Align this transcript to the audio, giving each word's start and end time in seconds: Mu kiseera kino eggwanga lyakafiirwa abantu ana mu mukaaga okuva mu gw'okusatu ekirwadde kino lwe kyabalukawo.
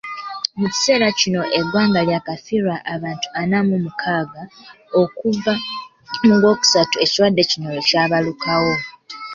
Mu 0.59 0.67
kiseera 0.73 1.07
kino 1.19 1.41
eggwanga 1.59 1.99
lyakafiirwa 2.07 2.75
abantu 2.93 3.27
ana 3.41 3.57
mu 3.67 3.75
mukaaga 3.83 4.41
okuva 5.01 5.53
mu 6.25 6.35
gw'okusatu 6.41 6.95
ekirwadde 7.03 7.43
kino 7.51 7.67
lwe 7.73 7.81
kyabalukawo. 7.89 8.73